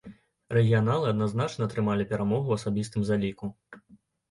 [0.57, 3.45] Рэгіяналы адназначна атрымалі перамогу ў асабістым заліку.